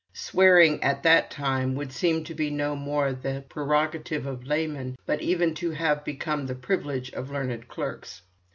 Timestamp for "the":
3.13-3.43, 6.47-6.55